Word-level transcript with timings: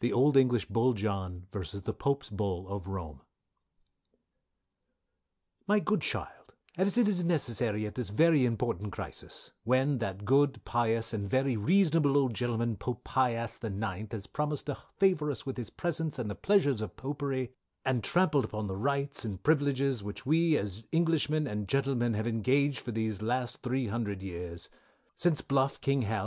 THE 0.00 0.12
OLD 0.12 0.36
ENGLISH 0.36 0.66
BULL 0.66 0.92
JOHN 0.92 1.46
v. 1.50 1.78
THE 1.80 1.94
POPE'S 1.94 2.28
BULL 2.28 2.68
OF 2.68 2.86
ROME. 2.86 3.22
"My 5.66 5.80
good 5.80 6.02
Child 6.02 6.52
as 6.76 6.98
it 6.98 7.08
is 7.08 7.24
necessary 7.24 7.86
at 7.86 7.94
this 7.94 8.10
very 8.10 8.44
important 8.44 8.92
crisis; 8.92 9.52
when, 9.64 9.96
that 10.00 10.26
good 10.26 10.62
pious 10.66 11.14
and 11.14 11.26
very 11.26 11.56
reasonable 11.56 12.14
old 12.18 12.34
gentleman 12.34 12.76
Pope 12.76 13.04
Pi 13.04 13.30
ass 13.32 13.56
the 13.56 13.70
nineth 13.70 14.12
has 14.12 14.26
promised 14.26 14.66
to 14.66 14.76
favour 14.98 15.30
us 15.30 15.46
with 15.46 15.56
his 15.56 15.70
presence, 15.70 16.18
and 16.18 16.30
the 16.30 16.34
pleasures 16.34 16.82
of 16.82 16.94
Popery 16.96 17.52
and 17.86 18.04
trampled 18.04 18.52
on 18.52 18.66
the 18.66 18.76
rights 18.76 19.24
and 19.24 19.42
privilages 19.42 20.02
which, 20.04 20.26
we, 20.26 20.58
as 20.58 20.84
Englishmen, 20.92 21.46
and 21.46 21.66
Protestants, 21.68 22.18
have 22.18 22.26
engaged 22.26 22.80
for 22.80 22.92
these 22.92 23.22
last 23.22 23.62
three 23.62 23.86
hundred 23.86 24.22
years 24.22 24.68
Since 25.14 25.40
Bluff, 25.40 25.80
king 25.80 26.02
Hal. 26.02 26.14